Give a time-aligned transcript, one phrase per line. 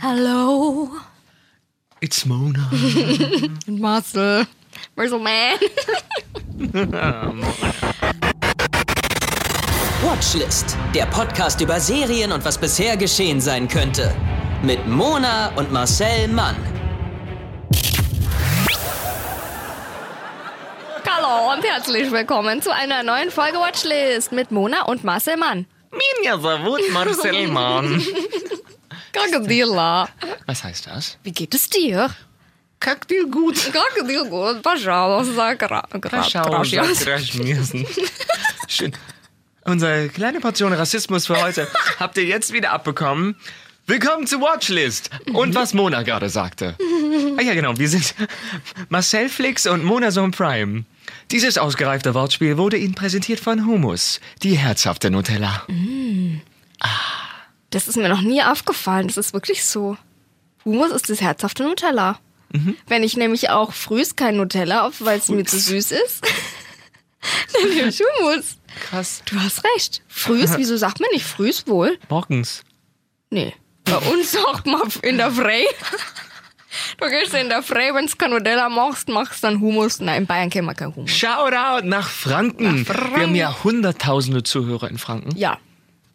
[0.00, 0.90] Hallo.
[2.00, 2.68] It's Mona.
[3.66, 4.46] Und Marcel.
[4.96, 5.58] Marcel Man.
[10.02, 14.14] Watchlist, der Podcast über Serien und was bisher geschehen sein könnte.
[14.62, 16.56] Mit Mona und Marcel Mann.
[21.08, 25.66] Hallo und herzlich willkommen zu einer neuen Folge Watchlist mit Mona und Marcel Mann.
[25.91, 28.01] Minja Savut Marcel Mann.
[29.11, 30.09] Krokodila.
[30.47, 31.17] Was heißt das?
[31.23, 32.09] Wie geht es dir?
[32.79, 33.55] Kack dir gut.
[33.71, 34.61] Krokodil gut.
[34.63, 35.55] Pожалуйста.
[35.55, 36.47] Gracias.
[37.05, 37.73] Gracias.
[38.67, 38.93] Schön.
[39.65, 41.67] Unsere kleine Portion Rassismus für heute
[41.99, 43.35] habt ihr jetzt wieder abbekommen.
[43.85, 45.09] Willkommen zu Watchlist.
[45.33, 46.75] Und was Mona gerade sagte.
[47.37, 47.77] Ah ja, genau.
[47.77, 48.15] Wir sind
[48.89, 50.85] Marcel Flix und Mona Sohn Prime.
[51.30, 55.66] Dieses ausgereifte Wortspiel wurde Ihnen präsentiert von Humus, die herzhafte Nutella.
[57.70, 59.08] Das ist mir noch nie aufgefallen.
[59.08, 59.98] Das ist wirklich so.
[60.64, 62.18] Humus ist das herzhafte Nutella.
[62.86, 66.22] Wenn ich nämlich auch frühs kein Nutella auf, weil es mir zu süß ist,
[67.52, 68.56] dann nehme ich Humus.
[68.88, 69.22] Krass.
[69.26, 70.02] Du hast recht.
[70.08, 71.98] Frühs, wieso sagt man nicht frühs wohl?
[72.08, 72.62] Morgens.
[73.28, 73.54] Nee.
[73.84, 75.64] Bei uns sagt man in der Frei.
[76.98, 80.00] Du gehst in der Frei, wenn du Nutella machst, machst dann Humus.
[80.00, 81.10] Nein, in Bayern kennen wir kein Humus.
[81.10, 82.78] Shoutout nach Franken.
[82.82, 83.14] Nach Franken.
[83.16, 85.36] Wir haben ja hunderttausende Zuhörer in Franken.
[85.36, 85.58] Ja.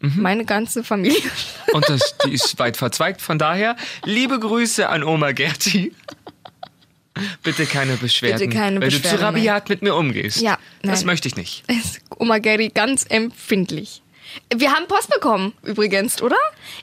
[0.00, 1.18] Meine ganze Familie.
[1.72, 3.22] Und das, die ist weit verzweigt.
[3.22, 5.92] Von daher, liebe Grüße an Oma Gerti.
[7.42, 8.38] Bitte keine Beschwerden.
[8.38, 10.40] Bitte keine weil du Beschwerden zu rabiat mit mir umgehst.
[10.40, 11.06] Ja, Das nein.
[11.06, 11.64] möchte ich nicht.
[11.68, 14.02] ist Oma Gary ganz empfindlich.
[14.54, 16.36] Wir haben Post bekommen, übrigens, oder?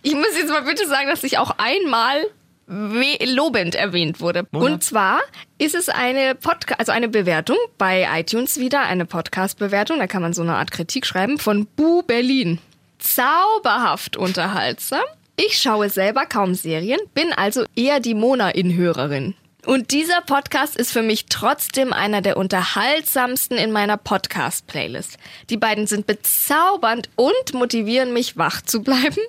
[0.03, 2.25] Ich muss jetzt mal bitte sagen, dass ich auch einmal
[2.71, 4.47] lobend erwähnt wurde.
[4.51, 4.65] Mona?
[4.65, 5.19] Und zwar
[5.57, 10.33] ist es eine Podcast, also eine Bewertung bei iTunes wieder, eine Podcast-Bewertung, da kann man
[10.33, 12.59] so eine Art Kritik schreiben, von Bu Berlin.
[12.99, 15.03] Zauberhaft unterhaltsam.
[15.35, 19.35] Ich schaue selber kaum Serien, bin also eher die Mona-Inhörerin.
[19.65, 25.17] Und dieser Podcast ist für mich trotzdem einer der unterhaltsamsten in meiner Podcast-Playlist.
[25.49, 29.21] Die beiden sind bezaubernd und motivieren mich, wach zu bleiben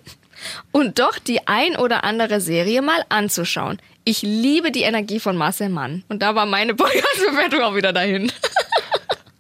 [0.71, 3.79] und doch die ein oder andere Serie mal anzuschauen.
[4.05, 6.03] Ich liebe die Energie von Marcel Mann.
[6.09, 8.33] Und da war meine Podcast-Bewertung auch wieder dahin.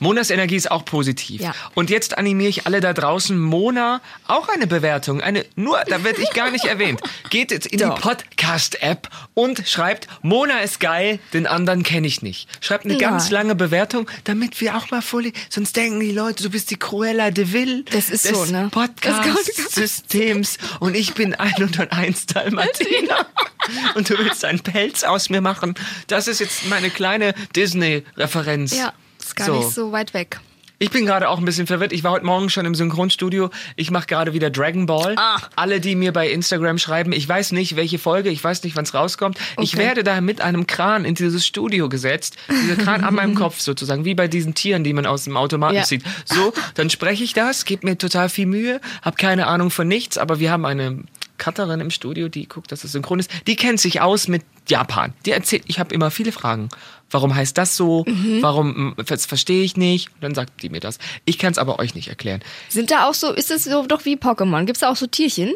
[0.02, 1.40] Monas Energie ist auch positiv.
[1.40, 1.54] Ja.
[1.74, 6.20] Und jetzt animiere ich alle da draußen, Mona, auch eine Bewertung, eine, nur, da werde
[6.20, 7.00] ich gar nicht erwähnt.
[7.30, 7.94] Geht jetzt in Doch.
[7.94, 12.48] die Podcast-App und schreibt, Mona ist geil, den anderen kenne ich nicht.
[12.60, 13.32] Schreibt eine ganz Nein.
[13.32, 17.30] lange Bewertung, damit wir auch mal voll, sonst denken die Leute, du bist die Cruella
[17.30, 18.70] de Vil Das ist des so, ne?
[18.72, 23.26] Podcast-Systems und ich bin 101 Dalmatiner
[23.94, 25.76] und du willst einen Pelz aus mir machen.
[26.08, 28.76] Das ist jetzt meine kleine Disney-Referenz.
[28.76, 28.92] Ja,
[29.25, 30.41] ist gar nicht so weit weg.
[30.78, 31.93] Ich bin gerade auch ein bisschen verwirrt.
[31.93, 33.50] Ich war heute Morgen schon im Synchronstudio.
[33.77, 35.15] Ich mache gerade wieder Dragon Ball.
[35.16, 35.37] Ah.
[35.55, 38.83] Alle, die mir bei Instagram schreiben, ich weiß nicht, welche Folge, ich weiß nicht, wann
[38.83, 39.38] es rauskommt.
[39.60, 39.84] Ich Okay.
[39.84, 42.37] werde da mit einem Kran in dieses Studio gesetzt.
[42.50, 45.77] Dieser Kran an meinem Kopf sozusagen, wie bei diesen Tieren, die man aus dem Automaten
[45.77, 45.84] Ja.
[45.84, 46.03] sieht.
[46.25, 50.19] So, dann spreche ich das, gebe mir total viel Mühe, habe keine Ahnung von nichts,
[50.19, 51.04] aber wir haben eine
[51.42, 53.30] Cutterin im Studio, die guckt, dass es synchron ist.
[53.48, 55.12] Die kennt sich aus mit Japan.
[55.26, 56.69] Die erzählt, ich habe immer viele Fragen.
[57.10, 58.04] Warum heißt das so?
[58.06, 58.42] Mhm.
[58.42, 60.08] Warum, das verstehe ich nicht.
[60.14, 60.98] Und dann sagt die mir das.
[61.25, 62.42] Ich kann es aber euch nicht erklären.
[62.69, 64.64] Sind da auch so, ist es so doch wie Pokémon?
[64.64, 65.53] Gibt es da auch so Tierchen?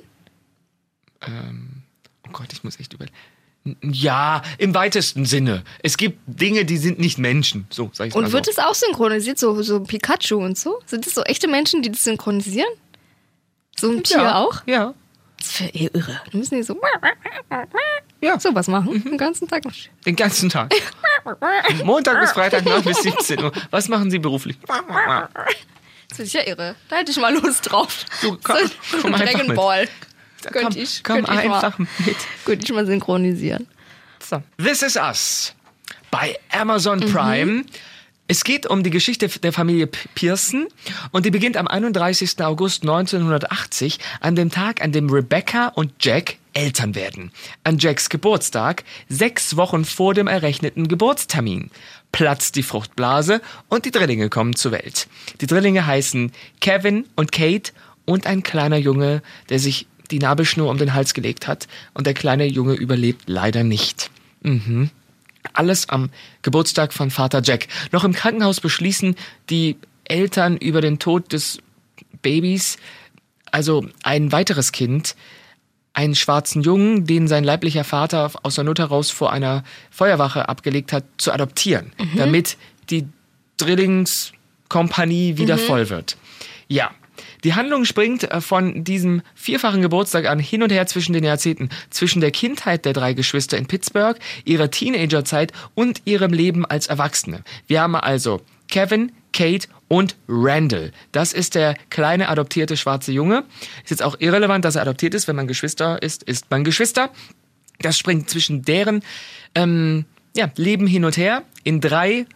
[1.22, 3.14] Oh Gott, ich muss echt überlegen.
[3.82, 5.64] Ja, im weitesten Sinne.
[5.82, 7.66] Es gibt Dinge, die sind nicht Menschen.
[7.70, 8.50] So, sag ich mal Und wird so.
[8.53, 10.80] es auch synchronisiert, so, so Pikachu und so?
[10.86, 12.68] Sind es so echte Menschen, die das synchronisieren?
[13.78, 14.62] So ein Tier ja, auch?
[14.66, 14.94] Ja.
[15.58, 16.20] Ja irre.
[16.30, 16.78] Dann müssen die so,
[18.20, 18.38] Ja.
[18.40, 19.62] so was machen, den ganzen Tag.
[20.04, 20.72] Den ganzen Tag.
[21.84, 23.52] Montag bis Freitag 9 bis 17 Uhr.
[23.70, 24.56] Was machen Sie beruflich?
[26.08, 26.76] Das ist ja irre.
[26.88, 28.04] Da hätte ich mal Lust drauf.
[28.22, 28.56] Du, komm-
[28.90, 29.54] so, komm Dragon.
[29.54, 29.88] Ball.
[30.42, 32.16] Da Könnte komm, ich, komm könnte ich einfach mal, mit.
[32.44, 33.66] Könnte ich mal synchronisieren.
[34.22, 34.42] So.
[34.58, 35.54] This is Us
[36.10, 37.66] bei Amazon Mhm.
[38.28, 40.66] Es geht um die Geschichte der Familie Pearson
[41.12, 42.42] und die beginnt am 31.
[42.42, 47.30] August 1980, an dem Tag, an dem Rebecca und Jack Eltern werden.
[47.62, 51.71] An Jacks Geburtstag, sechs Wochen vor dem errechneten Geburtstermin,
[52.10, 55.06] platzt die Fruchtblase und die Drillinge kommen zur Welt.
[55.41, 57.72] Die Drillinge heißen Kevin und Kate
[58.06, 62.15] und ein kleiner Junge, der sich die Nabelschnur um den Hals gelegt hat und der
[62.15, 64.10] kleine Junge überlebt leider nicht.
[64.42, 64.91] Mhm.
[65.53, 66.10] Alles am
[66.43, 67.69] Geburtstag von Vater Jack.
[67.93, 69.16] Noch im Krankenhaus beschließen
[69.51, 71.59] die Eltern über den Tod des
[72.22, 72.77] Babys,
[73.51, 75.16] also ein weiteres Kind,
[75.93, 80.93] einen schwarzen Jungen, den sein leiblicher Vater aus der Not heraus vor einer Feuerwache abgelegt
[80.93, 82.59] hat, zu adoptieren, damit
[82.91, 83.09] die
[83.57, 86.19] Drillingskompanie wieder voll wird.
[86.69, 86.91] Ja,
[87.44, 91.71] Die Handlung springt äh, von diesem vierfachen Geburtstag an hin und her zwischen den Jahrzehnten,
[91.91, 97.42] zwischen der Kindheit der drei Geschwister in Pittsburgh, ihrer Teenagerzeit und ihrem Leben als Erwachsene.
[97.66, 100.92] Wir haben also Kevin, Kate und Randall.
[101.12, 103.44] Das ist der kleine adoptierte schwarze Junge.
[103.84, 105.28] Ist jetzt auch irrelevant, dass er adoptiert ist.
[105.28, 107.10] Wenn man Geschwister ist, ist man Geschwister.
[107.80, 109.03] Das springt zwischen deren
[109.54, 112.27] ähm, ja, Leben hin und her in drei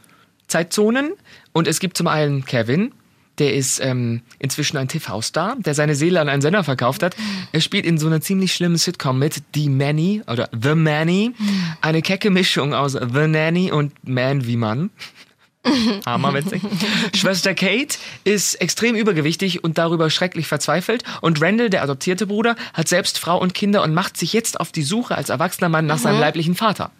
[0.46, 1.12] Zeitzonen.
[1.52, 2.92] Und es gibt zum einen Kevin,
[3.40, 7.16] der ist ähm, inzwischen ein TV-Star, der seine Seele an einen Sender verkauft hat.
[7.52, 11.32] Er spielt in so einer ziemlich schlimmen Sitcom mit The Manny oder The Manny.
[11.80, 14.90] Eine kecke Mischung aus The Nanny und Man wie Mann.
[16.04, 16.62] Armer witzig.
[17.14, 21.04] Schwester Kate ist extrem übergewichtig und darüber schrecklich verzweifelt.
[21.20, 24.72] Und Randall, der adoptierte Bruder, hat selbst Frau und Kinder und macht sich jetzt auf
[24.72, 26.90] die Suche als erwachsener Mann nach seinem leiblichen Vater.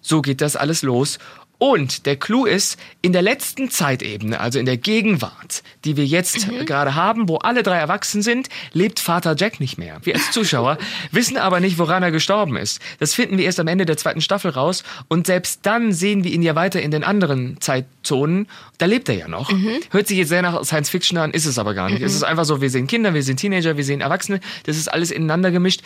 [0.00, 1.18] So geht das alles los.
[1.60, 6.48] Und der Clou ist, in der letzten Zeitebene, also in der Gegenwart, die wir jetzt
[6.64, 9.98] gerade haben, wo alle drei erwachsen sind, lebt Vater Jack nicht mehr.
[10.02, 10.78] Wir als Zuschauer
[11.12, 12.80] wissen aber nicht, woran er gestorben ist.
[12.98, 14.84] Das finden wir erst am Ende der zweiten Staffel raus.
[15.08, 18.48] Und selbst dann sehen wir ihn ja weiter in den anderen Zeitzonen.
[18.78, 19.52] Da lebt er ja noch.
[19.90, 22.00] Hört sich jetzt sehr nach Science Fiction an, ist es aber gar nicht.
[22.00, 24.40] Es ist einfach so, wir sehen Kinder, wir sehen Teenager, wir sehen Erwachsene.
[24.64, 25.82] Das ist alles ineinander gemischt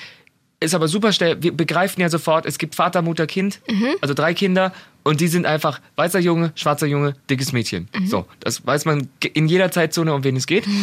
[0.60, 1.42] ist aber super schnell.
[1.42, 3.60] Wir begreifen ja sofort, es gibt Vater, Mutter, Kind,
[4.00, 4.72] also drei Kinder
[5.02, 7.88] und die sind einfach weißer Junge, schwarzer Junge, dickes Mädchen.
[8.06, 10.64] So, das weiß man in jeder Zeitzone, um wen es geht.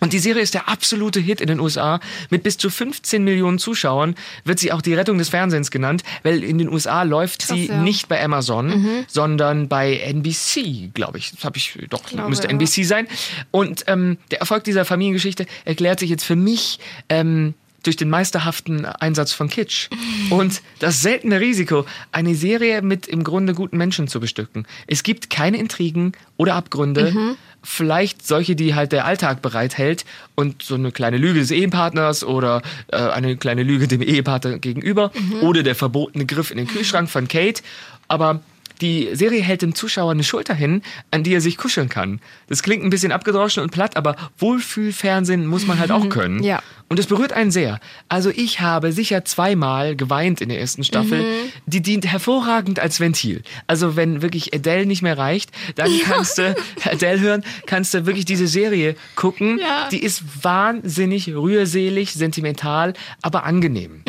[0.00, 2.00] Und die Serie ist der absolute Hit in den USA.
[2.30, 4.14] Mit bis zu 15 Millionen Zuschauern
[4.44, 7.80] wird sie auch die Rettung des Fernsehens genannt, weil in den USA läuft sie ja.
[7.80, 11.32] nicht bei Amazon, sondern bei NBC, glaube ich.
[11.32, 12.52] Das habe ich doch, glaube, müsste ja.
[12.52, 13.06] NBC sein.
[13.50, 18.84] Und ähm, der Erfolg dieser Familiengeschichte erklärt sich jetzt für mich ähm, durch den meisterhaften
[18.84, 19.88] Einsatz von Kitsch.
[20.30, 24.66] Und das seltene Risiko, eine Serie mit im Grunde guten Menschen zu bestücken.
[24.86, 30.04] Es gibt keine Intrigen oder Abgründe, vielleicht solche, die halt der Alltag bereithält.
[30.34, 35.12] Und so eine kleine Lüge des Ehepartners oder äh, eine kleine Lüge dem Ehepartner gegenüber
[35.42, 37.62] oder der verbotene Griff in den Kühlschrank von Kate.
[38.08, 38.40] Aber
[38.80, 42.20] die Serie hält dem Zuschauer eine Schulter hin, an die er sich kuscheln kann.
[42.48, 46.42] Das klingt ein bisschen abgedroschen und platt, aber Wohlfühlfernsehen muss man halt auch können.
[46.42, 46.62] Ja.
[46.88, 47.78] Und es berührt einen sehr.
[48.08, 51.24] Also ich habe sicher zweimal geweint in der ersten Staffel.
[51.66, 53.42] Die dient hervorragend als Ventil.
[53.68, 58.24] Also wenn wirklich Adele nicht mehr reicht, dann kannst du Adele hören, kannst du wirklich
[58.24, 59.60] diese Serie gucken.
[59.60, 59.88] Ja.
[59.90, 64.02] Die ist wahnsinnig rührselig, sentimental, aber angenehm.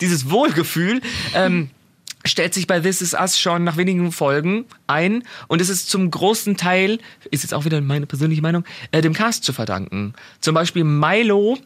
[0.00, 1.00] Dieses Wohlgefühl.
[1.34, 1.70] Ähm,
[2.28, 6.10] stellt sich bei This Is Us schon nach wenigen Folgen ein und es ist zum
[6.10, 6.98] großen Teil,
[7.30, 10.14] ist jetzt auch wieder meine persönliche Meinung, äh, dem Cast zu verdanken.
[10.40, 11.58] Zum Beispiel Milo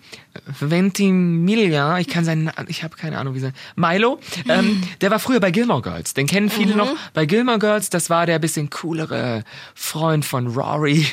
[0.60, 4.18] Ventimiglia, ich kann seinen, ich habe keine Ahnung wie sein, Milo,
[4.48, 6.88] ähm, der war früher bei Gilmore Girls, den kennen viele noch.
[7.12, 9.44] Bei Gilmore Girls, das war der bisschen coolere
[9.74, 11.06] Freund von Rory.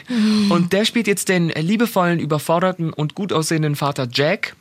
[0.49, 4.55] Und der spielt jetzt den liebevollen, überforderten und gut aussehenden Vater Jack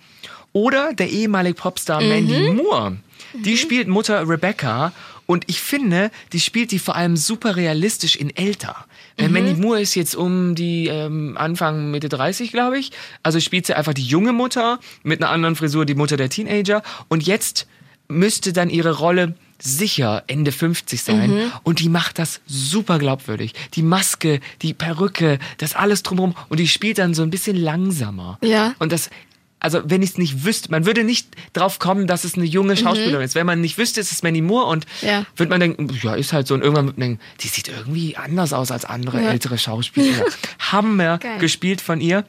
[0.53, 2.97] oder der ehemalige Popstar Mandy Moore.
[3.35, 4.93] Die spielt Mutter Rebecca
[5.27, 8.87] und ich finde, die spielt die vor allem super realistisch in älter.
[9.19, 12.93] Weil Mandy Moore ist jetzt um die ähm, Anfang Mitte 30, glaube ich.
[13.23, 16.83] Also spielt sie einfach die junge Mutter mit einer anderen Frisur, die Mutter der Teenager.
[17.09, 17.67] Und jetzt
[18.09, 23.55] müsste dann ihre Rolle sicher Ende 50 sein und die macht das super glaubwürdig.
[23.75, 28.39] Die Maske, die Perücke, das alles drumherum und die spielt dann so ein bisschen langsamer.
[28.43, 28.75] Ja.
[28.79, 29.11] Und das,
[29.61, 32.77] also wenn ich es nicht wüsste, man würde nicht drauf kommen, dass es eine junge
[32.77, 33.35] Schauspielerin ist.
[33.35, 35.09] Wenn man nicht wüsste, es ist Mandy Moore und Mhm.
[35.09, 35.27] Ja.
[35.37, 38.17] würde man denken, ja, ist halt so und irgendwann wird man denken, die sieht irgendwie
[38.17, 39.31] anders aus als andere Ja.
[39.31, 40.25] ältere Schauspieler.
[40.73, 41.39] Hammer Geil.
[41.39, 42.25] gespielt von ihr.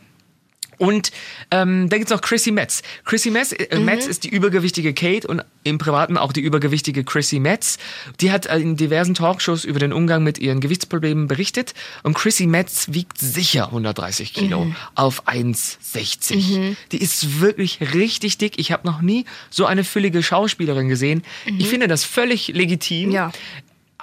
[0.80, 1.12] Und
[1.52, 2.82] ähm, dann gibt's noch Chrissy Metz.
[3.06, 3.86] Chrissy Metz, äh, Mhm.
[3.86, 7.78] Metz ist die übergewichtige Kate und im Privaten auch die übergewichtige Chrissy Metz.
[8.22, 11.74] Die hat äh, in diversen Talkshows über den Umgang mit ihren Gewichtsproblemen berichtet.
[12.04, 14.76] Und Chrissy Metz wiegt sicher 130 Kilo Mhm.
[14.96, 16.76] auf 1,60.
[16.92, 18.58] Die ist wirklich richtig dick.
[18.58, 21.24] Ich habe noch nie so eine füllige Schauspielerin gesehen.
[21.58, 23.10] Ich finde das völlig legitim.
[23.10, 23.16] Mhm.
[23.16, 23.32] Ja.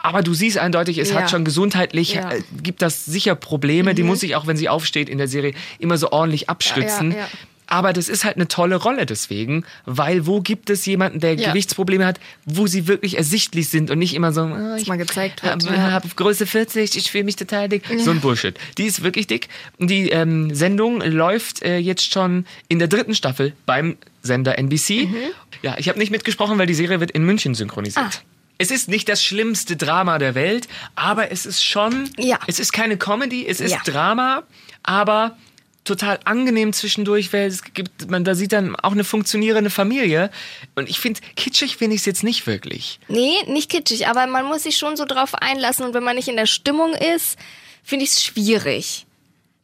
[0.06, 1.16] Aber du siehst eindeutig, es Ja.
[1.22, 2.26] hat schon gesundheitlich, Ja.
[2.26, 2.30] Mhm.
[2.30, 3.92] äh, gibt das sicher Probleme.
[3.92, 7.10] Die muss sich auch, wenn sie aufsteht in der Serie, immer so ordentlich abstützen.
[7.10, 7.28] Ja, ja, ja.
[7.68, 11.48] Aber das ist halt eine tolle Rolle deswegen, weil wo gibt es jemanden, der Ja.
[11.48, 15.42] Gewichtsprobleme hat, wo sie wirklich ersichtlich sind und nicht immer so, ah, ich mal gezeigt
[15.42, 15.90] wird, habe ja.
[15.90, 17.82] hab Größe 40, ich fühle mich total dick.
[17.98, 18.56] So ein Bullshit.
[18.78, 19.48] Die ist wirklich dick.
[19.80, 25.06] Die ähm, Sendung läuft äh, jetzt schon in der dritten Staffel beim Sender NBC.
[25.08, 25.16] Mhm.
[25.62, 28.06] Ja, ich habe nicht mitgesprochen, weil die Serie wird in München synchronisiert.
[28.06, 28.35] Ah.
[28.58, 32.38] Es ist nicht das schlimmste Drama der Welt, aber es ist schon, Ja.
[32.46, 33.80] es ist keine Comedy, es ist Ja.
[33.84, 34.42] Drama,
[34.82, 35.36] aber
[35.84, 40.30] total angenehm zwischendurch, weil es gibt, man da sieht dann auch eine funktionierende Familie
[40.74, 42.98] und ich finde, kitschig finde ich es jetzt nicht wirklich.
[43.08, 46.28] Nee, nicht kitschig, aber man muss sich schon so drauf einlassen und wenn man nicht
[46.28, 47.38] in der Stimmung ist,
[47.84, 49.05] finde ich es schwierig.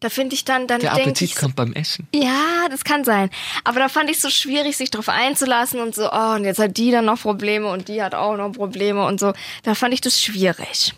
[0.03, 2.09] Da finde ich dann, dann Der Appetit ich, kommt beim Essen.
[2.13, 3.31] ja, das kann sein.
[3.63, 6.59] Aber da fand ich es so schwierig, sich drauf einzulassen und so, oh, und jetzt
[6.59, 9.33] hat die dann noch Probleme und die hat auch noch Probleme und so.
[9.63, 10.93] Da fand ich das schwierig.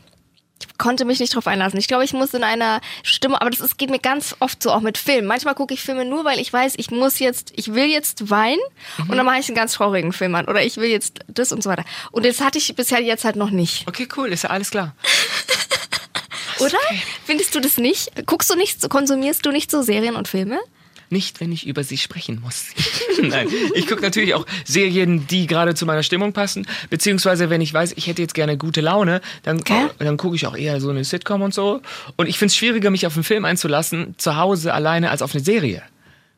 [0.66, 1.78] Ich konnte mich nicht drauf einlassen.
[1.78, 4.72] Ich glaube, ich muss in einer Stimme, aber das ist, geht mir ganz oft so
[4.72, 5.26] auch mit Filmen.
[5.26, 8.60] Manchmal gucke ich Filme nur, weil ich weiß, ich muss jetzt, ich will jetzt weinen
[9.08, 10.48] und dann mache ich einen ganz traurigen Film an.
[10.48, 11.84] Oder ich will jetzt das und so weiter.
[12.10, 13.86] Und das hatte ich bisher jetzt halt noch nicht.
[13.86, 14.94] Okay, cool, ist ja alles klar.
[16.60, 16.78] Oder?
[17.24, 18.10] Findest du das nicht?
[18.26, 20.58] Guckst du nicht, konsumierst du nicht so Serien und Filme?
[21.10, 22.64] Nicht, wenn ich über sie sprechen muss.
[23.22, 26.66] Nein, ich gucke natürlich auch Serien, die gerade zu meiner Stimmung passen.
[26.90, 29.86] Beziehungsweise, wenn ich weiß, ich hätte jetzt gerne gute Laune, dann, Okay.
[29.98, 31.82] dann gucke ich auch eher so eine Sitcom und so.
[32.16, 35.34] Und ich finde es schwieriger, mich auf einen Film einzulassen, zu Hause alleine, als auf
[35.34, 35.82] eine Serie.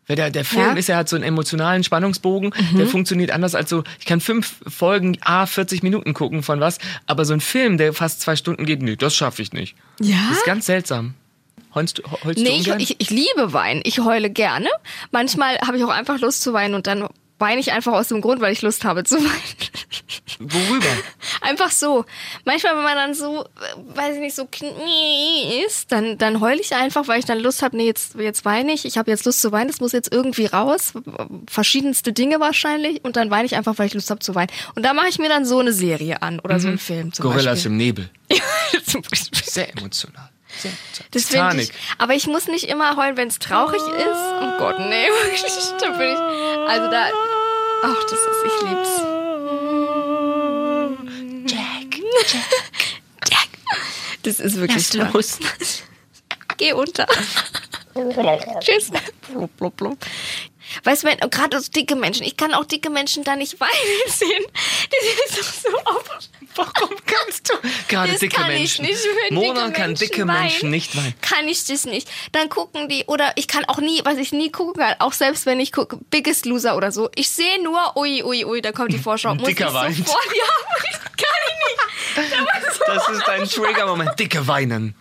[0.07, 0.71] Weil der, der Film Ja.
[0.73, 0.77] Mhm.
[0.77, 4.57] ist ja hat so einen emotionalen Spannungsbogen, der funktioniert anders als so, ich kann fünf
[4.67, 8.67] Folgen, a 40 Minuten gucken von was, aber so ein Film, der fast zwei Stunden
[8.67, 9.77] geht, nee, das schaffe ich nicht.
[10.01, 10.17] Ja?
[10.29, 11.15] Das ist ganz seltsam.
[11.75, 13.83] Heulst du, heulst du Nee, ich, ich, ich liebe Weinen.
[13.85, 14.69] Ich heule gerne.
[15.11, 17.07] Manchmal habe ich auch einfach Lust zu weinen und dann
[17.39, 19.31] weine ich einfach aus dem Grund, weil ich Lust habe zu weinen.
[20.39, 20.87] Worüber?
[21.41, 22.05] Einfach so.
[22.45, 26.61] Manchmal, wenn man dann so, äh, weiß ich nicht, so knie ist, dann, dann heule
[26.61, 28.85] ich einfach, weil ich dann Lust habe, nee, jetzt, jetzt weine ich.
[28.85, 30.93] Ich habe jetzt Lust zu weinen, das muss jetzt irgendwie raus.
[31.49, 33.03] Verschiedenste Dinge wahrscheinlich.
[33.05, 34.51] Und dann weine ich einfach, weil ich Lust habe zu weinen.
[34.75, 37.23] Und da mache ich mir dann so eine Serie an oder so einen Film zum
[37.25, 37.71] Gorillas Beispiel.
[37.71, 38.11] im Nebel.
[38.87, 39.43] Zum Beispiel.
[39.45, 40.31] Sehr emotional.
[40.59, 40.73] Sehr
[41.13, 41.59] emotional.
[41.61, 41.73] Ich.
[41.99, 44.43] Aber ich muss nicht immer heulen, wenn es traurig ist.
[44.43, 45.53] Oh Gott, nee, wirklich.
[45.81, 46.19] Da bin ich.
[46.69, 47.07] Also da.
[47.89, 49.01] Ach, das ist, ich lieb's.
[51.53, 52.03] Jack.
[53.31, 53.49] Jack.
[54.25, 55.39] Das ist wirklich Lass los.
[56.57, 57.07] Geh unter.
[58.59, 58.91] Tschüss.
[59.31, 59.99] Blub, blub, blub.
[60.85, 63.71] Weißt du, wenn- gerade so dicke Menschen, ich kann auch dicke Menschen da nicht weinen
[64.09, 64.45] sehen.
[65.29, 66.05] Sind doch so auf.
[66.57, 67.55] Warum kannst du?
[67.89, 68.85] Gerade Das dicke kann Menschen.
[68.87, 69.05] ich nicht.
[69.29, 71.15] Wenn Mona dicke kann Menschen dicke weinen, Menschen nicht weinen.
[71.21, 72.09] Kann ich das nicht.
[72.33, 75.45] Dann gucken die, oder ich kann auch nie, was ich nie gucken kann, auch selbst
[75.47, 77.11] wenn ich gucke, Biggest Loser oder so.
[77.15, 79.35] Ich sehe nur, ui, ui, ui, da kommt die Vorschau.
[79.35, 79.97] Muss Dicker ich weint.
[79.97, 80.45] sofort, ja,
[81.17, 81.77] kann ich nicht.
[82.87, 84.19] Das ist ein Trigger-Moment.
[84.19, 84.95] Dicke weinen.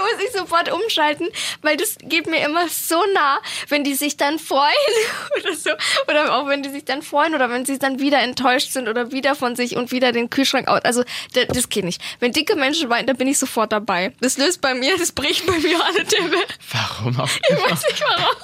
[0.00, 1.28] Muss ich sofort umschalten,
[1.62, 3.38] weil das geht mir immer so nah,
[3.68, 4.70] wenn die sich dann freuen
[5.40, 5.70] oder so.
[6.08, 9.12] Oder auch wenn die sich dann freuen oder wenn sie dann wieder enttäuscht sind oder
[9.12, 10.80] wieder von sich und wieder den Kühlschrank aus.
[10.84, 11.04] Also
[11.34, 12.00] da- das geht nicht.
[12.20, 14.12] Wenn dicke Menschen weinen, dann bin ich sofort dabei.
[14.20, 16.36] Das löst bei mir, das bricht bei mir alle Dämme.
[16.72, 18.36] Warum auch Ich weiß nicht warum.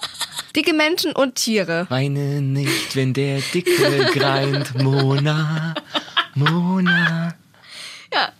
[0.54, 1.86] Dicke Menschen und Tiere.
[1.90, 4.74] Weine nicht, wenn der Dicke greint.
[4.82, 5.74] Mona,
[6.34, 7.34] Mona.
[8.12, 8.32] Ja.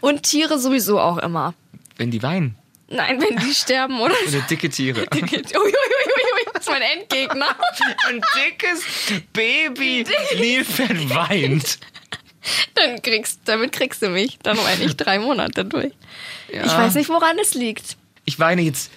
[0.00, 1.54] Und Tiere sowieso auch immer.
[1.98, 2.56] Wenn die weinen.
[2.90, 4.14] Nein, wenn die sterben oder.
[4.26, 5.06] Oder dicke Tiere.
[5.14, 7.48] Dicke, ui, ui, ui, das ist mein Endgegner.
[8.08, 8.82] Ein dickes
[9.32, 10.06] Baby
[10.38, 11.78] Nilpferd weint.
[12.74, 14.38] Dann kriegst, damit kriegst du mich.
[14.42, 15.92] Dann weine ich drei Monate durch.
[16.50, 16.64] Ja.
[16.64, 17.98] Ich weiß nicht, woran es liegt.
[18.24, 18.90] Ich weine jetzt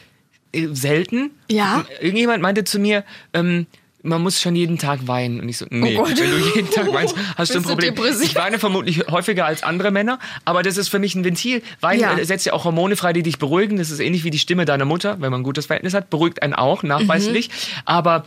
[0.53, 1.31] äh, selten.
[1.50, 1.86] Ja?
[2.00, 3.03] Irgendjemand meinte zu mir,
[3.34, 3.67] ähm,
[4.03, 5.39] man muss schon jeden Tag weinen.
[5.39, 7.93] Und ich so, nee, Oh wenn du jeden Tag weinst, hast du ein Problem.
[7.96, 8.24] depressiv?
[8.24, 11.62] Ich weine vermutlich häufiger als andere Männer, aber das ist für mich ein Ventil.
[11.81, 12.17] Weinen Ja.
[12.17, 13.77] äh, setzt ja auch Hormone frei, die dich beruhigen.
[13.77, 16.41] Das ist ähnlich wie die Stimme deiner Mutter, wenn man ein gutes Verhältnis hat, beruhigt
[16.41, 17.50] einen auch, nachweislich.
[17.50, 17.53] Mhm.
[17.86, 18.25] Aber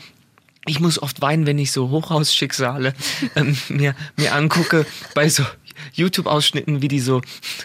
[0.66, 2.94] ich muss oft weinen, wenn ich so Hochhausschicksale
[3.36, 5.44] ähm, mir, mir angucke bei so
[5.92, 7.20] YouTube-Ausschnitten, wie die so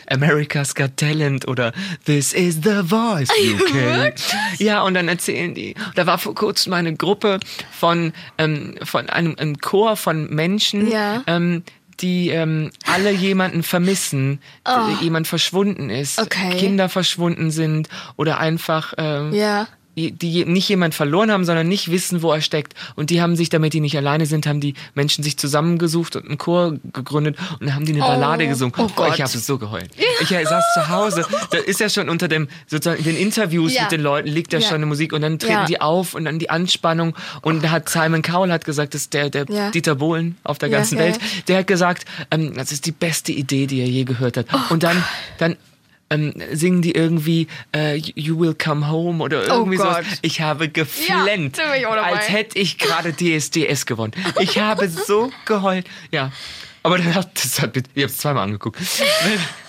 [0.10, 1.72] America's Got Talent oder
[2.06, 4.14] This is the Voice UK.
[4.60, 7.40] Ja, und dann erzählen die, da war vor kurzem eine Gruppe
[7.72, 11.24] von, ähm, von einem, einem Chor von Menschen, Ja.
[11.28, 11.64] ähm,
[12.02, 16.24] die ähm, alle jemanden vermissen, der jemand verschwunden ist, Oh.
[16.24, 16.58] Okay.
[16.58, 19.68] Kinder verschwunden sind oder einfach ähm, Ja.
[19.96, 22.74] Die, nicht jemand verloren haben, sondern nicht wissen, wo er steckt.
[22.96, 26.26] Und die haben sich, damit die nicht alleine sind, haben die Menschen sich zusammengesucht und
[26.26, 28.74] einen Chor gegründet und dann haben die eine Ballade gesungen.
[28.78, 29.14] oh Gott.
[29.14, 29.90] ich habe so geheult.
[30.22, 33.84] Ich saß zu Hause, da ist ja schon unter dem sozusagen den Interviews Ja.
[33.84, 36.40] mit den Leuten liegt ja, schon eine Musik und dann treten die auf und dann
[36.40, 39.46] die Anspannung und da hat Simon Cowell hat gesagt, das ist der der.
[39.72, 43.68] Dieter Bohlen auf der ganzen Welt, der hat gesagt, ähm, das ist die beste Idee,
[43.68, 44.48] die er je gehört hat.
[44.54, 45.04] Oh und dann
[45.38, 45.56] dann
[46.10, 50.06] ähm, singen die irgendwie äh, You Will Come Home oder irgendwie Oh sowas.
[50.22, 54.14] Ich habe geflennt, Ja, als hätte ich gerade DSDS gewonnen.
[54.40, 55.86] Ich habe so geheult.
[56.12, 56.32] Ja.
[56.82, 58.80] Aber dann hat das hat, ich habe es zweimal angeguckt.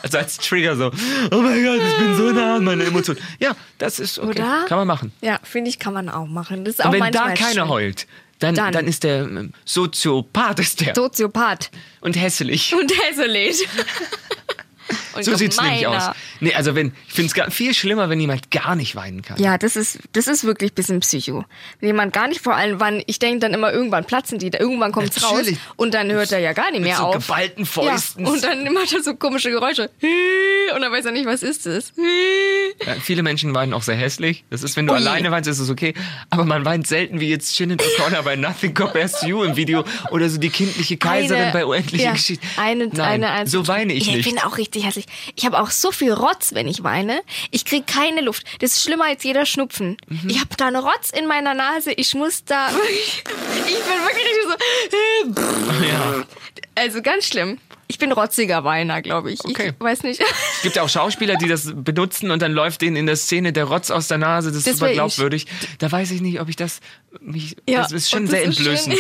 [0.03, 0.87] Also als Trigger so,
[1.31, 3.21] oh mein Gott, ich bin so nah an meine Emotionen.
[3.39, 4.31] Ja, das ist okay.
[4.31, 4.65] Oder?
[4.67, 5.13] Kann man machen.
[5.21, 6.65] Ja, finde ich, kann man auch machen.
[6.65, 7.69] Das ist Und auch wenn da keiner schön.
[7.69, 8.07] heult,
[8.39, 8.73] dann, Dann.
[8.73, 8.87] dann.
[8.87, 10.95] ist der ähm, Soziopath ist der.
[10.95, 11.71] Soziopath
[12.01, 12.75] und hässlich.
[12.75, 13.69] und hässlich.
[15.21, 16.11] und So sieht's nämlich aus.
[16.41, 19.41] Nee, also wenn, ich finde es viel schlimmer, wenn jemand gar nicht weinen kann.
[19.41, 21.45] Ja, das ist, das ist wirklich ein bisschen Psycho.
[21.81, 24.93] Wenn jemand gar nicht, vor allem, wann, ich denke dann immer, irgendwann platzen die, irgendwann
[24.93, 25.59] kommt's raus Natürlich.
[25.77, 27.15] und dann hört er ja gar nicht mehr so auf.
[27.15, 28.25] geballten Fäusten.
[28.25, 29.91] Ja, und dann macht er so komische Geräusche.
[30.75, 31.93] Und dann weiß er nicht, was ist es.
[32.87, 34.45] Ja, viele Menschen weinen auch sehr hässlich.
[34.49, 34.99] Das ist, wenn du Ui.
[34.99, 35.93] alleine weinst, ist es okay.
[36.31, 39.85] Aber man weint selten wie jetzt Shannon O'Connor bei Nothing Compares to You im Video
[40.11, 42.47] oder so die kindliche Kaiserin Eine- bei Unendliche ja, Geschichte.
[42.57, 44.27] Eine, Nein, eine, eine, so weine ich ja, nicht.
[44.27, 45.07] Ich bin auch richtig hässlich.
[45.37, 47.21] Ich habe auch so viel Rotz, wenn ich weine.
[47.51, 48.45] Ich krieg keine Luft.
[48.61, 49.97] Das ist schlimmer als jeder Schnupfen.
[50.09, 50.29] Mhm.
[50.31, 51.93] Ich habe da eine Rotz in meiner Nase.
[51.93, 52.69] Ich muss da.
[52.91, 55.37] Ich bin wirklich
[55.81, 55.85] so.
[55.87, 56.25] ja.
[56.75, 57.59] Also ganz schlimm.
[57.89, 59.45] Ich bin rotziger Weiner, glaube ich.
[59.45, 59.73] Okay.
[59.77, 60.21] Ich weiß nicht.
[60.21, 63.53] Es gibt ja auch Schauspieler, die das benutzen und dann läuft denen in der Szene
[63.53, 64.49] der Rotz aus der Nase.
[64.51, 64.97] Das ist Das super wär ich.
[64.99, 65.47] glaubwürdig.
[65.79, 66.79] Da weiß ich nicht, ob ich das.
[67.21, 68.97] Mich, Ja, das ist schon das sehr entblößend.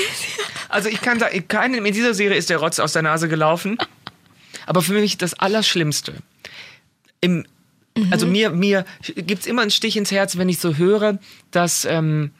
[0.69, 3.79] Also ich kann sagen, in dieser Serie ist der Rotz aus der Nase gelaufen.
[4.67, 6.15] Aber für mich das Allerschlimmste.
[7.21, 7.45] Im,
[8.11, 8.33] Also Mhm.
[8.33, 8.85] mir, mir
[9.17, 11.19] gibt's immer einen Stich ins Herz, wenn ich so höre,
[11.51, 11.85] dass.
[11.85, 12.31] Ähm,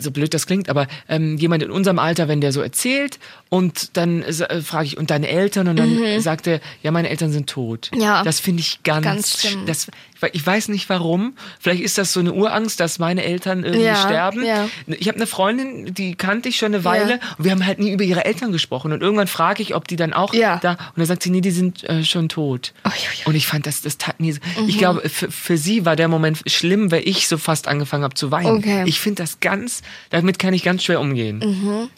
[0.00, 3.96] so blöd das klingt, aber ähm, jemand in unserem Alter, wenn der so erzählt und
[3.96, 5.66] dann äh, frage ich, und deine Eltern?
[5.66, 7.90] Und dann sagt er, ja, meine Eltern sind tot.
[7.92, 8.00] Mhm.
[8.00, 8.22] Ja.
[8.22, 9.66] Das finde ich ganz, Ganz schlimm.
[9.66, 9.88] Das,
[10.32, 11.34] ich weiß nicht warum.
[11.58, 14.44] Vielleicht ist das so eine Urangst, dass meine Eltern irgendwie Ja, sterben.
[14.44, 14.68] ja.
[14.86, 17.18] Ich habe eine Freundin, die kannte ich schon eine Weile Ja.
[17.38, 18.92] und wir haben halt nie über ihre Eltern gesprochen.
[18.92, 20.58] Und irgendwann frage ich, ob die dann auch Ja.
[20.62, 20.72] da.
[20.72, 22.72] Und dann sagt sie, nee, die sind äh, schon tot.
[22.86, 22.92] Ui.
[23.24, 24.34] Und ich fand das, das tat mir.
[24.34, 24.68] so- Mhm.
[24.68, 28.14] Ich glaube, für, für sie war der Moment schlimm, weil ich so fast angefangen habe
[28.14, 28.58] zu weinen.
[28.58, 28.84] Okay.
[28.86, 31.88] Ich finde das ganz, damit kann ich ganz schwer umgehen.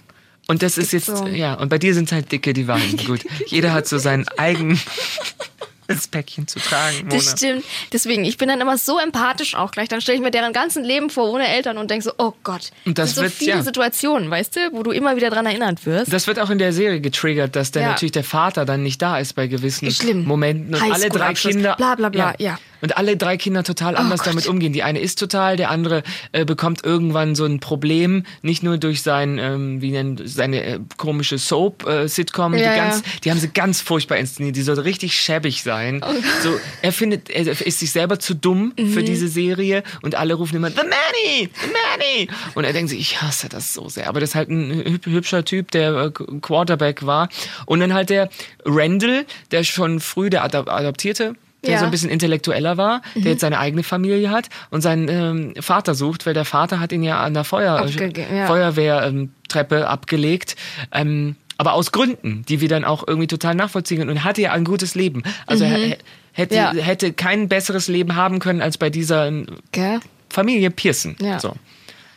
[0.49, 1.17] Und das ist jetzt, Mhm.
[1.17, 1.27] so.
[1.29, 2.97] ja, und bei dir sind halt Dicke, die weinen.
[3.07, 3.21] Gut.
[3.47, 4.81] Jeder hat so sein eigenes
[6.11, 6.99] Päckchen zu tragen.
[7.05, 7.11] Mona.
[7.17, 7.65] Das stimmt.
[7.93, 9.89] Deswegen, ich bin dann immer so empathisch auch gleich.
[9.89, 12.71] Dann stelle ich mir deren ganzen Leben vor ohne Eltern und denke so, oh Gott.
[12.85, 13.63] Und das sind so wird- viele ja.
[13.63, 16.13] Situationen, weißt du, wo du immer wieder dran erinnert wirst.
[16.13, 17.89] Das wird auch in der Serie getriggert, dass der Ja.
[17.91, 20.25] natürlich der Vater dann nicht da ist bei gewissen Schlimm.
[20.25, 22.59] Momenten und alle drei Kinder bla, bla, bla, ja.
[22.59, 24.29] Oh und alle drei Kinder total anders Gott.
[24.29, 24.73] damit umgehen.
[24.73, 29.03] Die eine ist total, der andere äh, bekommt irgendwann so ein Problem, nicht nur durch
[29.03, 32.23] sein ähm, wie nennt seine äh, komische Soap äh, die
[32.59, 33.03] Ja, ganz, ja.
[33.25, 36.03] die haben sie ganz furchtbar inszeniert, die soll richtig schäbig sein.
[36.05, 38.93] Oh so er findet er ist sich selber zu dumm Mhm.
[38.93, 43.01] für diese Serie und alle rufen immer The Manny, The Manny und er denkt sich,
[43.01, 46.11] ich hasse das so sehr, aber das ist halt ein hüb- hübscher Typ, der äh,
[46.41, 47.29] Quarterback war
[47.67, 48.29] und dann halt der
[48.65, 51.79] Randall, der schon früh der Adop Adoptierte der Ja.
[51.79, 55.95] so ein bisschen intellektueller war, der jetzt seine eigene Familie hat und seinen ähm, Vater
[55.95, 58.47] sucht, weil der Vater hat ihn ja an der Feuer, ja.
[58.47, 60.57] Feuerwehrtreppe abgelegt.
[60.93, 64.11] Ähm, aber aus Gründen, die wir dann auch irgendwie total nachvollziehen können.
[64.11, 65.23] Und hatte ja ein gutes Leben.
[65.47, 65.97] Also er
[66.33, 66.73] hätte, Ja.
[66.73, 70.01] hätte kein besseres Leben haben können als bei dieser ähm, Gell?
[70.31, 71.17] Familie Pearson.
[71.21, 71.39] Ja.
[71.39, 71.55] So.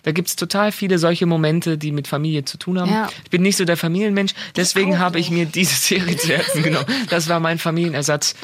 [0.04, 2.92] Da gibt's total viele solche Momente, die mit Familie zu tun haben.
[2.92, 3.10] Ja.
[3.24, 6.86] Ich bin nicht so der Familienmensch, deswegen habe ich mir diese Serie zu Herzen genommen.
[7.10, 8.36] Das war mein Familienersatz.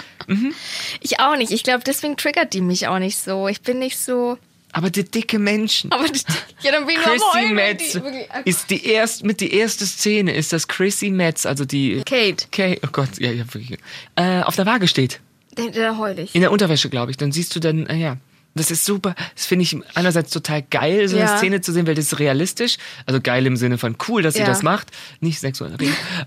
[1.02, 1.52] Ich auch nicht.
[1.52, 3.48] Ich glaube, deswegen triggert die mich auch nicht so.
[3.48, 4.38] Ich bin nicht so.
[4.72, 5.92] Aber die dicke Menschen.
[5.92, 6.22] Aber die,
[6.62, 9.86] ja, dann bin ich am Chrissy Metz die wirklich- ist die erst mit die erste
[9.88, 13.80] Szene ist, dass Chrissy Metz, also die Kate, Kay, oh Gott, ja, ja, wirklich,
[14.16, 15.20] äh, auf der Waage steht.
[15.58, 16.36] der, der heul ich.
[16.36, 17.18] In der Unterwäsche, glaube ich.
[17.18, 18.18] Dann siehst du dann, äh, ja.
[18.60, 19.16] Das ist super.
[19.36, 21.38] Das finde ich einerseits total geil, so eine Ja.
[21.38, 22.78] Szene zu sehen, weil das ist realistisch.
[23.06, 24.46] Also geil im Sinne von cool, dass sie Ja.
[24.46, 24.88] das macht.
[25.22, 25.76] Nicht sexuell.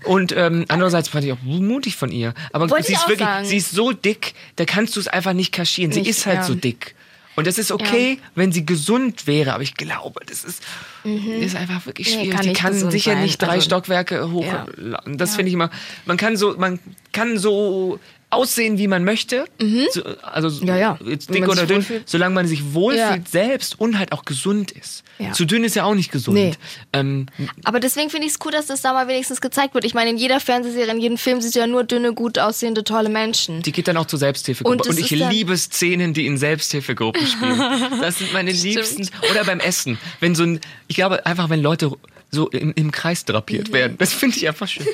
[0.05, 2.33] Und ähm, andererseits fand ich auch mutig von ihr.
[2.51, 3.45] Aber Wollte sie ist wirklich, sagen.
[3.45, 5.91] sie ist so dick, da kannst du es einfach nicht kaschieren.
[5.91, 6.43] Sie Nicht, ist halt ja.
[6.43, 6.95] so dick.
[7.35, 10.61] Und das ist okay, wenn sie gesund wäre, aber ich glaube, das ist,
[11.03, 12.31] ist einfach wirklich Nee, schwierig.
[12.35, 13.23] kann die kann sicher sein.
[13.23, 14.45] nicht drei Also, Stockwerke hoch.
[14.45, 14.67] ja.
[15.07, 15.71] Das finde ich immer.
[16.05, 16.77] Man kann so, man
[17.11, 17.99] kann so
[18.33, 19.45] aussehen, wie man möchte.
[19.91, 20.67] So, also Mhm.
[20.67, 20.99] Ja, ja.
[21.05, 23.17] jetzt dick man oder sich dünn, solange man sich wohlfühlt Ja.
[23.29, 25.03] selbst und halt auch gesund ist.
[25.33, 26.35] Zu dünn ist ja auch nicht gesund.
[26.35, 26.51] Nee.
[26.91, 27.27] Ähm,
[27.63, 29.85] Aber deswegen finde ich es cool, dass das da mal wenigstens gezeigt wird.
[29.85, 33.07] Ich meine, in jeder Fernsehserie, in jedem Film sind ja nur dünne, gut aussehende, tolle
[33.09, 33.61] Menschen.
[33.61, 34.75] die geht dann auch zur Selbsthilfegruppe.
[34.83, 37.59] Und Und, ich liebe Szenen, die in Selbsthilfegruppen spielen.
[38.01, 39.07] Das sind meine liebsten.
[39.31, 39.97] Oder beim Essen.
[40.19, 41.91] Wenn so ein, ich glaube einfach, wenn Leute
[42.31, 43.73] so im, im Kreis drapiert Mhm.
[43.73, 43.95] werden.
[43.99, 44.85] Das finde ich einfach schön.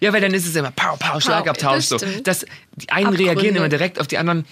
[0.00, 1.88] Ja, weil dann ist es immer pow, pow, Schlagabtausch.
[1.88, 2.20] das So.
[2.22, 3.32] Das, die einen Abgründe.
[3.32, 4.44] reagieren immer direkt auf die anderen.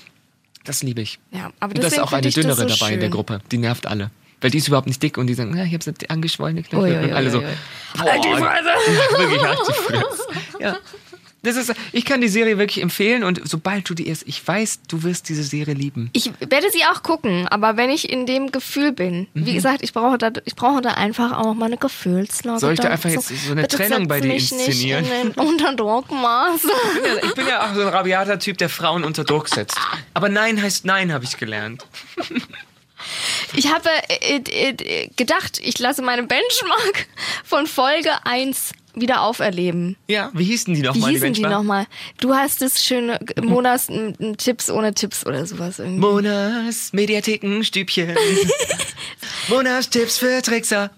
[0.64, 1.18] Das liebe ich.
[1.30, 3.12] Ja, aber Und da ist auch eine ich das dünnere so dabei in der schön.
[3.12, 3.40] Gruppe.
[3.52, 4.10] Die nervt alle.
[4.40, 7.04] Weil die ist überhaupt nicht dick und die sagen, na, ich habe so angeschwollene Knöchel.
[7.04, 9.18] Und alle so, boah, die Fresse!
[9.18, 10.22] wirklich halt die Fresse.
[10.60, 10.76] Ja.
[11.46, 14.80] Das ist, ich kann die Serie wirklich empfehlen und sobald du die erst, ich weiß,
[14.88, 16.10] du wirst diese Serie lieben.
[16.12, 19.46] Ich werde sie auch gucken, aber wenn ich in dem Gefühl bin, Mhm.
[19.46, 22.58] wie gesagt, ich brauche da, ich brauche da einfach auch mal eine Gefühlslage.
[22.60, 25.04] Soll ich da einfach jetzt so eine Trennung bei dir inszenieren?
[25.04, 26.60] Nicht in Unterdruckmaß.
[26.96, 29.48] Ich bin ja- Ich bin ja auch so ein rabiater Typ, der Frauen unter Druck
[29.48, 29.76] setzt.
[30.14, 31.86] Aber Nein heißt Nein, habe ich gelernt.
[33.54, 37.06] Ich habe äh, äh, gedacht, ich lasse meine Benchmark
[37.44, 39.96] von Folge 1 wieder auferleben.
[40.08, 41.10] Ja, wie hießen die Wie nochmal?
[41.10, 41.86] hießen die nochmal?
[42.18, 46.00] Du hast es schöne Monas n- n- Tipps ohne Tipps oder sowas irgendwie.
[46.00, 48.16] Monas Mediathekenstübchen.
[49.48, 50.90] Monas Tipps für Trickser.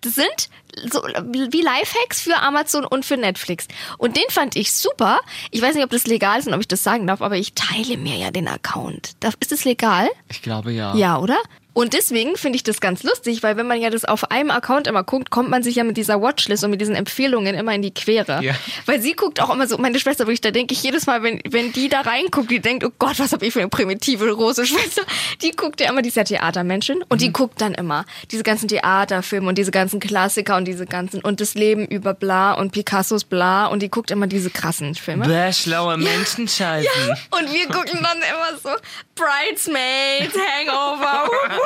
[0.00, 0.48] Das sind
[0.90, 3.66] so wie Lifehacks für Amazon und für Netflix.
[3.98, 5.20] Und den fand ich super.
[5.50, 7.54] Ich weiß nicht, ob das legal ist und ob ich das sagen darf, aber ich
[7.54, 9.12] teile mir ja den Account.
[9.40, 10.08] Ist das legal?
[10.30, 10.94] Ich glaube ja.
[10.94, 11.38] Ja, oder?
[11.76, 14.86] Und deswegen finde ich das ganz lustig, weil wenn man ja das auf einem Account
[14.86, 17.82] immer guckt, kommt man sich ja mit dieser Watchlist und mit diesen Empfehlungen immer in
[17.82, 18.42] die Quere.
[18.42, 18.54] Ja.
[18.86, 21.42] Weil sie guckt auch immer so, meine Schwester, wirklich, da denke ich jedes Mal, wenn,
[21.50, 24.64] wenn die da reinguckt, die denkt, oh Gott, was habe ich für eine primitive große
[24.64, 25.02] Schwester.
[25.42, 28.68] Die guckt ja immer, die ist ja Theatermenschen und die guckt dann immer diese ganzen
[28.68, 33.24] Theaterfilme und diese ganzen Klassiker und diese ganzen und das Leben über bla und Picassos
[33.24, 35.26] bla und die guckt immer diese krassen Filme.
[35.26, 36.88] Bäh, schlaue Menschen schalten.
[37.32, 38.70] Und wir gucken dann immer so
[39.14, 41.28] Bridesmaids, Hangover.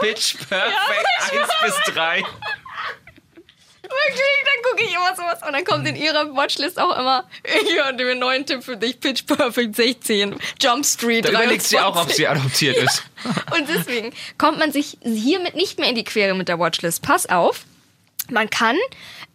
[0.00, 2.22] Pitch Perfect 1 bis 3.
[3.82, 7.28] Wirklich, dann gucke ich immer sowas und dann kommt in ihrer Watchlist auch immer,
[7.66, 11.62] hier haben wir einen neuen Tipp für dich, Pitch Perfect 16, Jump Street Da überlegt
[11.62, 12.16] sie auch, ob 23.
[12.16, 13.02] sie adoptiert ist.
[13.56, 17.02] Und deswegen kommt man sich hiermit nicht mehr in die Quere mit der Watchlist.
[17.02, 17.64] Pass auf,
[18.30, 18.76] man kann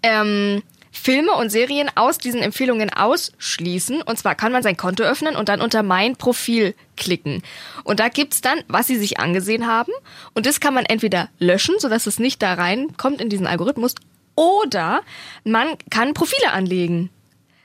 [0.04, 4.02] ähm, Filme und Serien aus diesen Empfehlungen ausschließen.
[4.02, 7.44] Und zwar kann man sein Konto öffnen und dann unter Mein Profil klicken.
[7.84, 9.92] Und da gibt's dann, was sie sich angesehen haben.
[10.34, 13.96] Und das kann man entweder löschen, sodass es nicht da reinkommt in diesen Algorithmus.
[14.36, 15.02] Oder
[15.44, 17.10] man kann Profile anlegen.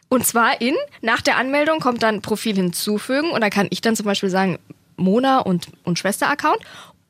[0.09, 3.97] Und zwar in, nach der Anmeldung kommt dann Profil hinzufügen und da kann ich dann
[3.97, 4.59] zum Beispiel sagen,
[4.97, 6.61] Mona und, und Schwester-Account.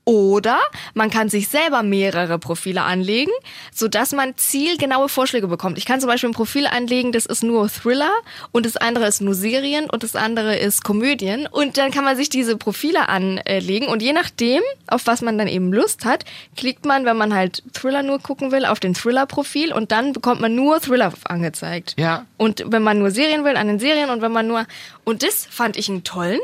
[0.04, 0.60] Oder
[0.92, 3.32] man kann sich selber mehrere Profile anlegen,
[3.72, 5.78] sodass man zielgenaue Vorschläge bekommt.
[5.78, 8.10] Ich kann zum Beispiel ein Profil anlegen, das ist nur Thriller
[8.52, 11.46] und das andere ist nur Serien und das andere ist Komödien.
[11.46, 15.48] Und dann kann man sich diese Profile anlegen und je nachdem, auf was man dann
[15.48, 19.72] eben Lust hat, klickt man, wenn man halt Thriller nur gucken will, auf den Thriller-Profil
[19.72, 21.94] und dann bekommt man nur Thriller angezeigt.
[21.98, 22.26] Ja.
[22.36, 24.66] Und wenn man nur Serien will, an den Serien und wenn man nur.
[25.04, 26.40] Und das fand ich einen tollen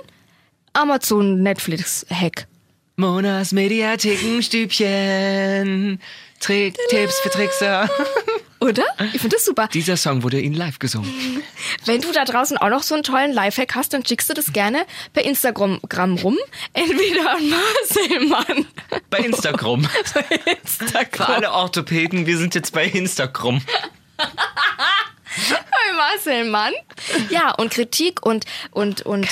[0.72, 2.46] Amazon-Netflix-Hack.
[3.00, 6.00] Monas Mediathekenstübchen.
[6.38, 7.88] Trick, Tipps für Trickser.
[8.60, 8.84] Oder?
[9.14, 9.68] Ich finde das super.
[9.72, 11.42] Dieser Song wurde Ihnen live gesungen.
[11.86, 14.52] Wenn du da draußen auch noch so einen tollen Lifehack hast, dann schickst du das
[14.52, 14.84] gerne
[15.14, 15.80] per Instagram
[16.18, 16.36] rum.
[16.74, 18.66] Entweder an Marcel Mann.
[19.08, 19.84] Bei Instagram.
[20.04, 21.36] Für Instagram.
[21.36, 23.62] alle Orthopäden, wir sind jetzt bei Instagram.
[25.48, 26.72] Bei Marcel Mann.
[27.30, 29.28] Ja, und Kritik und, und, und,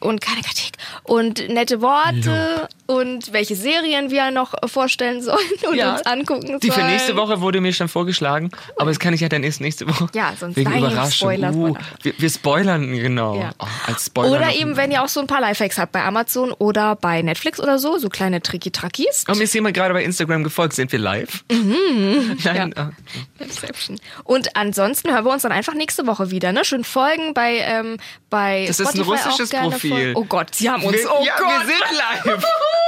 [0.00, 0.72] und keine Kritik.
[1.02, 6.60] Und nette Worte und welche Serien wir noch vorstellen sollen und uns angucken sollen.
[6.60, 9.60] Die für nächste Woche wurde mir schon vorgeschlagen, aber das kann ich ja dann erst
[9.60, 10.08] nächste Woche.
[10.12, 11.30] Ja, sonst Wegen nein, Überraschung.
[11.30, 13.36] Spoiler, uh, wir, wir spoilern, genau.
[13.36, 13.52] Ja.
[13.60, 14.32] Oh, als Spoiler.
[14.32, 17.60] Oder eben, wenn ihr auch so ein paar Lifehacks habt bei Amazon oder bei Netflix
[17.60, 19.26] oder so, so kleine Tricky-Trackis.
[19.28, 20.74] Oh, mir ist jemand gerade bei Instagram gefolgt.
[20.74, 21.44] Sind wir live?
[21.48, 21.60] Nein.
[21.60, 22.38] Mhm.
[22.42, 22.68] Ja.
[22.74, 22.90] ah.
[23.38, 24.00] Inception.
[24.24, 26.50] Und ansonsten hören wir uns dann einfach nächste Woche wieder.
[26.50, 26.64] Ne?
[26.64, 27.98] Schön folgen bei, ähm,
[28.30, 30.12] bei Das ist ein Spotify russisches Profil.
[30.16, 30.96] Oh Gott, sie haben uns.
[30.96, 31.48] Wir, oh ja, Gott.
[31.48, 32.44] wir sind live.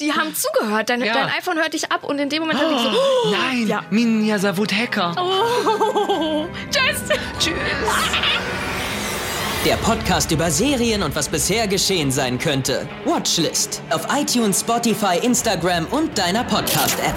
[0.00, 0.88] Die haben zugehört.
[0.90, 1.12] Dein, Ja.
[1.14, 3.82] dein iPhone hört dich ab und in dem Moment dachte ich so, oh, Nein, Ja.
[3.90, 5.14] Minja Savut Hacker.
[5.18, 7.02] oh, tschüss.
[7.38, 7.54] Tschüss.
[9.64, 12.88] Der Podcast über Serien und was bisher geschehen sein könnte.
[13.04, 17.14] Watchlist auf iTunes, Spotify, Instagram und deiner Podcast-App.